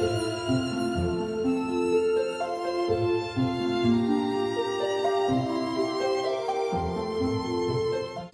[0.00, 0.79] Música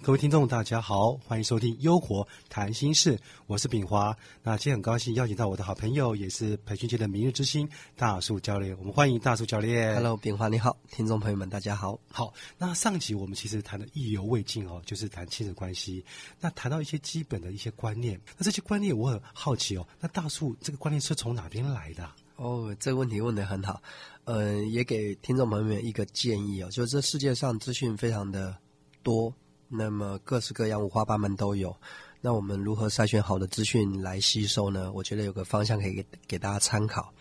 [0.07, 4.15] 各位听众，大家好，欢迎收听《优活谈心事》，我是炳华。
[4.41, 7.67] 那今天很高兴邀请到我的好朋友，也是培训界的明日之星
[7.97, 8.73] 大树教练。
[8.79, 9.95] 我们欢迎大树教练。
[9.95, 11.99] Hello，炳华你好，听众朋友们大家好。
[12.09, 16.05] 好，那上集我们其实谈的意犹未尽哦，就是谈亲子关系。
[16.39, 19.85] 那谈到一些基本的一些观念，那这些观念我很好奇哦。
[19.99, 22.09] 那大树这个观念是从哪边来的？
[22.37, 23.83] 哦，这个问题问得很好。
[24.23, 28.55] 嗯，也给听众朋友们一个建议哦，就是这世界上资讯非常的
[29.03, 29.33] 多。
[29.67, 31.75] 那么各式各样、五花八门都有。
[32.19, 34.91] 那我们如何筛选好的资讯来吸收呢？
[34.91, 37.13] 我觉得有个方向可以给给大家参考。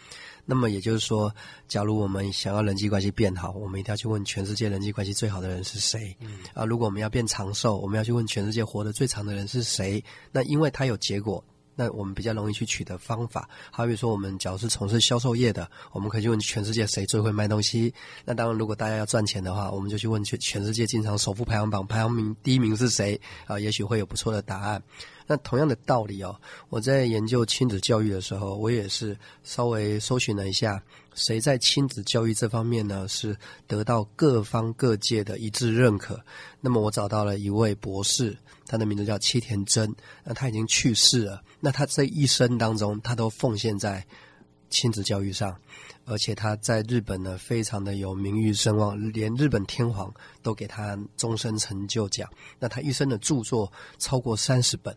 [0.45, 1.35] 那么也就是说，
[1.69, 6.17] 假如我们想要人际关系变好，我们一定要去问全世界人际关系最好的人是谁。
[6.21, 10.03] 嗯啊，如果我们要变长寿，我们要去问全世界活得最长的人是谁。
[10.33, 11.45] 那因为他有结果。
[11.77, 17.93] 那我们比较容易去取得方法，好比说，我们假如是从事销售业的，我们可以去问全世界谁最会卖东西。
[18.25, 23.61] 那当然，如果大家要赚钱的话，我们就去问全全世界经常首富排行榜排行名第一名是谁啊？
[23.61, 24.83] 也许会有不错的答案。
[25.27, 26.39] 那同样的道理哦，
[26.69, 30.81] 我在研究亲子教育的时候，我也是稍微搜寻了一下，
[31.15, 36.21] 谁在亲子教育这方面呢是得到各方各界的一致认可。
[36.61, 41.43] 那么我找到了一位博士，他的名字叫七田真，那他已经去世了。
[41.59, 44.07] 那他这一生当中，他都奉献在
[44.71, 45.57] 亲子教育上，
[46.05, 52.31] 而且他在日本呢非常的有名誉声望，连日本天皇都给他终身成就奖。
[52.61, 54.97] 那他一生的著作超过三十本。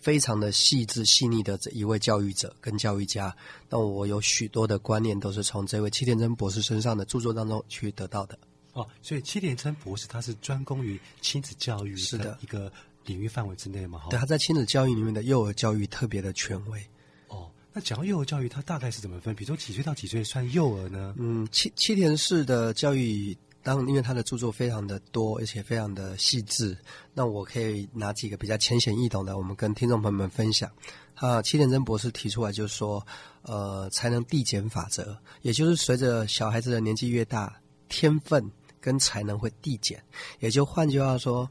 [0.00, 3.34] 非常的细致细腻的这一位教育者跟教育家，
[3.68, 8.38] 那我有许多的观念都是从这位七田真博士身上的著作当中去得到的。
[8.72, 12.72] 哦，所以七田真博士他是专攻于亲子教育的一个
[13.04, 14.00] 领域范围之内嘛？
[14.08, 16.80] 对，他在亲子教育里面的幼儿教育特别的权威。
[17.28, 19.34] 哦，那讲到幼儿教育，他大概是怎么分？
[19.34, 21.14] 比如说几岁到几岁算幼儿呢？
[21.18, 23.36] 嗯，七七田式的教育。
[23.62, 26.76] 当因为他的著作非常的多，而且非常的细致，
[27.12, 30.70] 那我可以拿几个比较浅显易懂的，我们跟听众朋友们分享。
[31.16, 33.06] 啊，七田真博士提出来就是说，
[33.42, 40.02] 呃，才能递减法则，也就是随着小孩子的年纪越大，天分跟才能会递减，
[40.38, 41.46] 也就换句话说，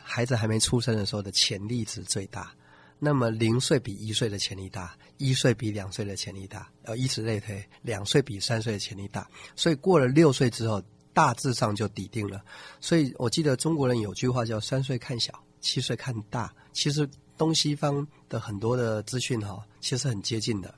[0.00, 2.54] 孩子还没出生的时候的潜力值最大，
[3.00, 10.80] 那么零岁比一岁的潜力大，一岁比两岁的潜力大，呃，以此类推，两岁比三岁的潜力大，所以过了六岁之后。
[11.12, 12.40] 大致上就抵定了，
[12.80, 16.52] 所以我记得中国人有句话叫“三岁看小，七岁看大”。
[16.72, 20.72] 其实东西方的很多的资讯哈，其实很接近的。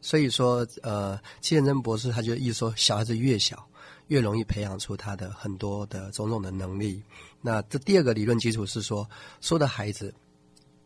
[0.00, 3.64] 所以说，呃，戚建真博士他就意思说，小孩子越小，
[4.06, 7.02] 越容易培养出他的很多的种种的能力。
[7.40, 9.08] 那这第二个理论基础是说，
[9.40, 10.14] 所有的孩子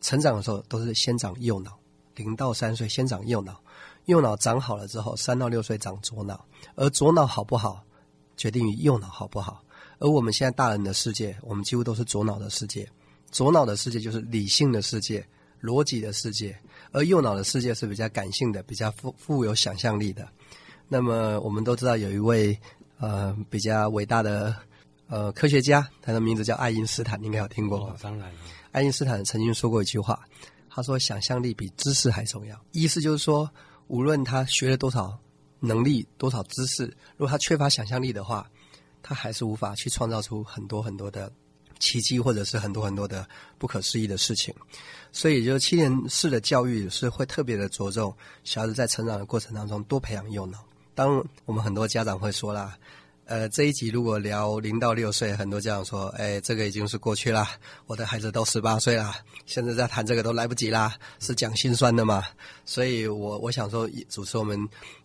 [0.01, 1.79] 成长的时候都是先长右脑，
[2.15, 3.61] 零到三岁先长右脑，
[4.07, 7.83] 右脑长好了之后，三到六岁长左脑，而左脑好不好？
[8.47, 9.61] 决定于右脑好不好？
[9.99, 12.89] 而我们现在大人的世界，我们几乎都是左脑的世界。
[13.33, 15.27] 左脑的世界就是理性的世界、
[15.61, 16.57] 逻辑的世界，
[16.93, 20.29] 而右脑的世界是比较感性的、比较富富有想象力的。
[20.87, 22.57] 那么我们都知道有一位
[23.01, 24.55] 呃比较伟大的
[25.09, 27.93] 呃科学家，他的名字叫爱因斯坦，应该有听过。
[28.01, 28.39] 当然了，
[28.71, 30.21] 爱因斯坦曾经说过一句话，
[30.71, 33.51] 他说：“想象力比知识还重要。”意思就是说，
[33.89, 35.19] 无论他学了多少。
[35.61, 36.85] 能力多少知识，
[37.17, 38.49] 如果他缺乏想象力的话，
[39.03, 41.33] 他还是无法去创造出很多很多的
[41.79, 43.29] 奇迹，或者是很多很多的
[43.59, 44.55] 不可思议的事情。
[45.13, 50.65] 所以，就是七年式的教育是会特别的着重小孩子在成长的过程当中多培养右脑。
[50.95, 52.77] 当我们很多家长会说啦。
[53.27, 57.51] 呃，这一集如果聊零到六岁，很多家长说：“哎，这个已经是过去啦，
[57.87, 59.17] 我的孩子都十八岁啦，
[59.47, 62.23] 现在在谈这个都来不及啦，是讲心酸的嘛？”
[62.65, 64.57] 所以，我我想说，主持我们，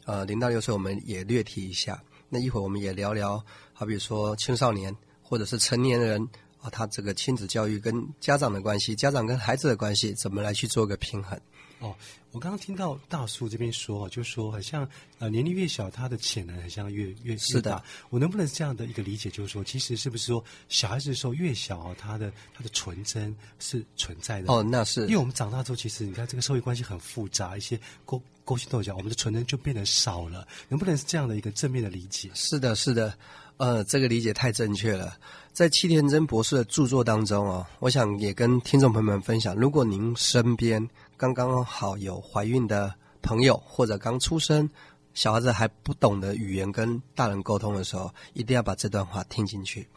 [0.05, 1.99] 呃，零到六岁我们也略提一下。
[2.29, 3.43] 那一会儿我们也聊聊，
[3.73, 6.21] 好比说青少年或者是成年人
[6.61, 11.41] 啊，他这个亲子教育跟家长的关系，家长跟孩子的关系，怎么来去做个平衡？
[11.81, 11.95] 哦，
[12.31, 14.87] 我刚刚听到大叔这边说，就说好像
[15.17, 17.83] 呃年龄越小，他的潜能好像越越是大。
[18.11, 24.53] 我能不能这样的一个理解，就是说，其实是不是说小孩子的时候越小，他的他的纯真是存在的？
[24.53, 25.01] 哦，那是。
[25.07, 30.47] 因为我们长大之后，其实你看这个社会关系很复杂，一些勾勾心斗角，我们的纯真就变得少了。
[30.69, 32.29] 能不能是这样的一个正面的理解？
[32.35, 33.17] 是的，是的，
[33.57, 35.17] 呃，这个理解太正确了。
[35.51, 40.87] 在戚田真博士的著作当中哦，我想也跟听众朋友们分享，如果您身边。
[41.21, 42.91] 刚刚好有怀孕的
[43.21, 44.67] 朋友，或者刚出生
[45.13, 49.87] 小孩子还不懂得语言跟大人沟通的时候，一定要把这段话听进去。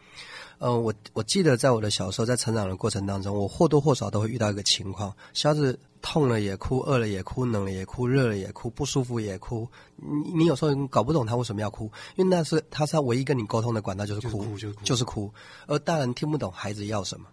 [0.58, 9.66] 嗯，我我记得在我的小时候，在成长的过程当中，我或多或少都会遇到一个情况：小孩子痛了也哭，饿了也哭，冷了也哭，热了也哭，不舒服也哭。
[9.96, 15.32] 你你有时候搞不懂他为什么要哭，因为那是他是他唯一跟你沟通的管道，就是哭，就是哭就是哭。
[15.66, 17.26] 而大人听不懂孩子要什么，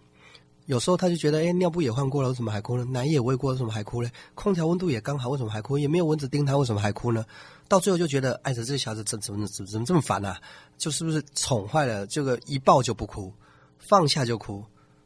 [0.66, 2.84] 有时候他就觉得，哎，尿布也换过了，为什么还哭呢？
[2.84, 4.08] 奶也喂过了，为什么还哭呢？
[4.34, 5.76] 空调温度也刚好，为什么还哭？
[5.76, 7.24] 也没有蚊子叮他，为什么还哭呢？
[7.68, 10.40] 到最后就觉得，哎，这这小子怎怎么怎么怎么这么烦啊？
[10.78, 12.06] 就是不是宠坏了？
[12.06, 13.32] 这个一抱就不哭，
[13.78, 14.64] 放下就哭。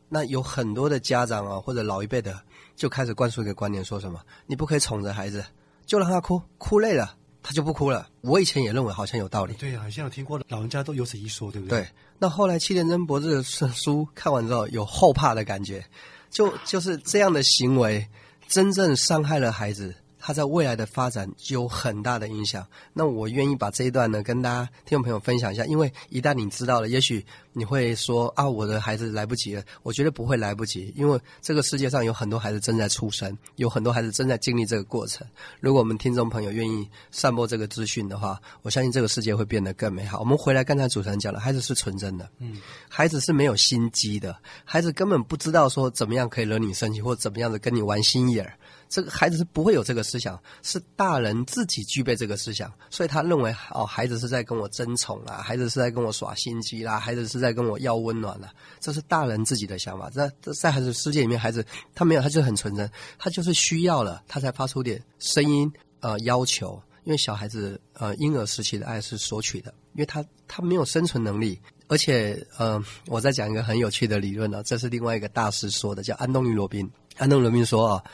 [0.08, 2.38] 那有很多的家长啊，或者老一辈的，
[2.76, 5.44] 就开始灌输一个观念，说什么你不可以宠着孩子，
[5.84, 7.16] 就让他哭，哭累了
[7.46, 8.08] 他就不哭了。
[8.22, 11.82] 我以前也认为好像有道理，对，好像有听过老人家都有此一说，对不对？
[11.82, 11.88] 对。
[12.18, 15.84] 那后来七田真博士的书看完之后，有后怕的感觉，
[16.28, 18.04] 就就是这样的行为，
[18.48, 19.94] 真正伤害了孩子。
[20.18, 22.66] 他在未来的发展有很大的影响。
[22.92, 27.24] 那我愿意把这一段呢跟大家听众朋友分享一下，因为一旦你知道了，也许
[27.58, 29.62] 你会说啊，我的孩子来不及了。
[29.82, 35.26] 我觉得不会来不及，因为这个世界上有很多孩子正在出生，有很多孩子正在经历这个过程。
[35.58, 40.20] 如果我们听众朋友愿意散播这个资讯的话，我相信这个世界会变得更美好。
[40.20, 42.58] 我们回来刚才主持人讲了，孩子是纯真的，嗯，
[42.90, 48.52] 孩子是没有心机的，孩子根本不知道说怎么样可以惹你生气，或怎么样的跟你玩心眼儿。
[48.88, 58.50] 这个孩子是不会有这个思想，是大人自己具备这个思想，所以他认为哦，孩子是在跟我争宠啦，孩子是在跟我耍心机啦，孩子是在在跟我要温暖了，
[58.80, 60.10] 这是大人自己的想法。
[60.10, 61.64] 在在孩子世界里面，孩子
[61.94, 66.82] 他没有，他就很纯真，他就是需要了，他才发出点声音呃要求。
[67.04, 76.90] 因为小孩子呃婴儿时期的爱是索取的，因为他他没有生存能力，而且呃我在讲一个很有趣的理论呢，这是另外一个大师说的，叫安东尼罗宾。
[77.16, 78.04] 安东尼罗宾说啊。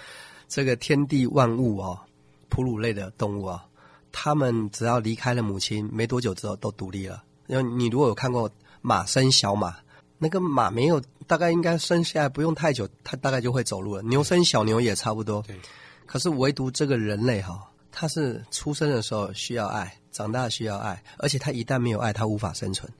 [0.55, 2.05] 这个天地万物啊，
[2.51, 3.65] 哺乳类的动物啊，
[4.13, 7.25] 他们只要离开了母亲，没多久之后都独立了。
[7.47, 8.51] 因为你如果有看过
[8.83, 9.75] 马生小马，
[10.19, 14.03] 那个马没有大概应该生下来不用太久，它大概就会走路了。
[14.03, 15.41] 牛生小牛也差不多。
[15.47, 15.57] 对。
[16.05, 17.59] 可是唯独这个人类哈，
[17.91, 22.93] 他是出生的时候需要爱，长大需要爱，而且他一旦没有爱，他无法生存。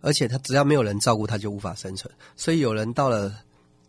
[0.00, 2.12] 而且他只要没有人照顾，他就无法生存。
[2.36, 3.34] 所以有人到了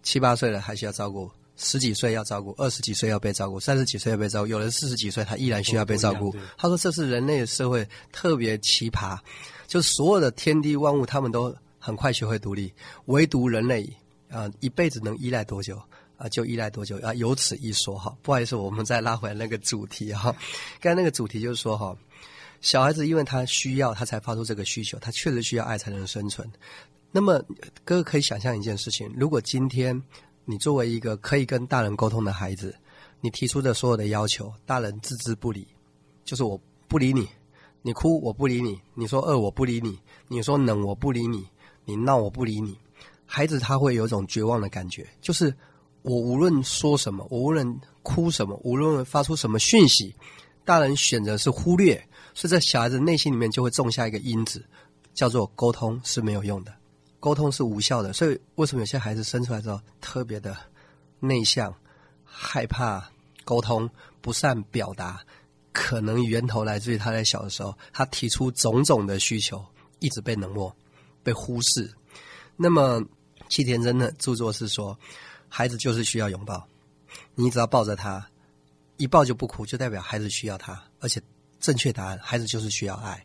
[0.02, 1.30] 七八岁了，还需要照顾。
[1.58, 6.36] 十几岁要照顾，二十几岁要被照顾，三十几岁要被照顾，有人四十几岁他依然需要被照顾。
[6.58, 9.18] 他说这是人类的社会特别奇葩，
[9.68, 12.74] 就所有的天地万物他们都很快学会独立，
[13.06, 13.88] 唯独人类
[14.30, 15.82] 啊一辈子能依赖多久
[16.18, 18.16] 啊就依赖多久啊由此一说哈。
[18.22, 20.36] 不好意思，我们再拉回来那个主题哈。
[20.82, 21.96] 刚才那个主题就是说哈，
[22.62, 26.50] 小孩子因为他需要他才发出这个需求，他确实需要爱才能生存。
[27.12, 27.40] 那么
[27.84, 30.02] 哥哥可以想象一件事情，如果今天。
[30.48, 32.76] 你作为一个可以跟大人沟通的孩子，
[33.20, 35.68] 你提出的所有的要求，大人置之不理，
[36.24, 36.56] 就是我
[36.88, 37.28] 不理你，
[37.86, 41.48] 你哭我不理你，你说饿我不理你，你说冷我不理你，
[41.84, 42.76] 你闹我不理你，
[43.28, 45.56] 孩子他会有一种绝望的感觉，就是
[46.02, 50.16] 我无论说什么，我无论哭什么，无论发出什么讯息，
[50.64, 51.96] 大人选择是忽略，
[52.34, 54.66] 所以在小孩子内心里面就会种下一个因子，
[55.14, 56.74] 叫做沟通是没有用的。
[57.20, 60.58] 沟通是无效的，所以为什么有些孩子生出来之后特别的
[61.20, 61.72] 内向、
[62.24, 63.08] 害怕
[63.44, 63.88] 沟通、
[64.22, 65.22] 不善表达？
[65.76, 69.62] 可能源头来自于他在小的时候，他提出种种的需求，
[70.00, 70.74] 一直被冷漠、
[71.22, 71.94] 被忽视。
[72.56, 73.04] 那么，
[73.50, 74.98] 七田真的著作是说，
[75.50, 76.66] 孩子就是需要拥抱，
[77.36, 78.26] 你只要抱着他，
[78.96, 81.22] 一抱就不哭，就代表孩子需要他，而且
[81.60, 83.22] 正确答案，孩子就是需要爱。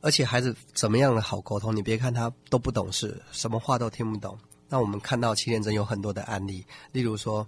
[0.00, 1.74] 而且孩子怎么样的好沟通？
[1.74, 4.38] 你别看他都不懂事，什么话都听不懂。
[4.68, 7.44] 那我们看到七田真有很多的案例，例如说，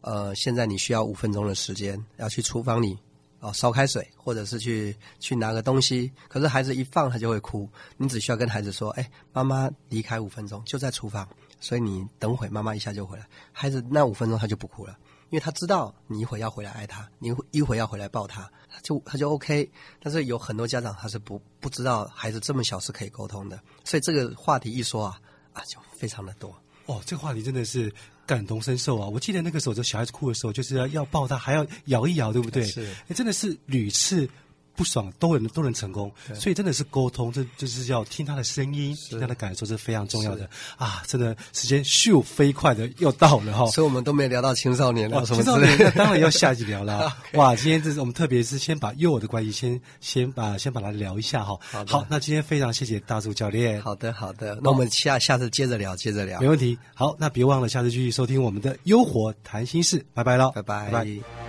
[0.00, 2.98] 呃，现在你需要五分钟的时间，要去厨房里
[3.44, 7.68] 哦烧开水，或者是去去拿个东西，可是孩子一放他就会哭。
[7.98, 11.28] 你只需要跟孩子说：“哎，妈妈离开五分钟，就在厨房，
[11.60, 14.98] 所以你等会妈妈一下就回来。”孩子那五分钟他就不哭了。
[15.30, 19.68] 因为他知道你一会要回来爱他，你一会要回来抱他，他就他就 OK。
[20.00, 25.20] 但是有很多家长他是不不知道孩子这么小是可以沟通的，所以这个话题一说啊
[25.52, 26.54] 啊就非常的多。
[26.86, 27.92] 哦，这个话题真的是
[28.26, 29.08] 感同身受啊！
[29.08, 32.64] 我记得那个时候，就小孩子哭的时候，就是要要抱他，还要摇一摇，对不对？
[32.64, 34.28] 是，真的是屡次。
[34.76, 40.48] 不爽都能都能成功，所以真的是沟通，这就是要听他的声音，听他的感受是非常重要的。
[40.76, 41.02] 啊！
[41.06, 47.14] 真的时间咻飞快的又到了哈，所以我们都没聊到青少年了，青少年当然要下集聊了。
[47.34, 51.58] 哇，今天这是我们特别是先把幼儿的关系先先把先把它聊一下哈。
[51.86, 53.80] 好，那今天非常谢谢大柱教练。
[53.80, 56.76] 好的，好的，那我们下下次接着聊，接着聊，没问题。
[56.94, 61.43] 好，那别忘了下次继续收听我们的优活谈心事，拜拜了，拜拜。